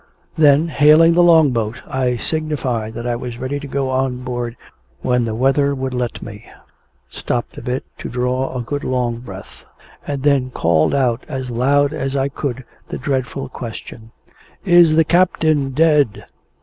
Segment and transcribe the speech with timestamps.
[0.35, 4.57] Then, hailing the Long boat, I signified that I was ready to go on board
[5.01, 6.43] when the weather would let me
[7.07, 9.63] stopped a bit to draw a good long breath
[10.07, 14.11] and then called out as loud as I could the dreadful question:
[14.65, 16.25] "Is the captain dead?"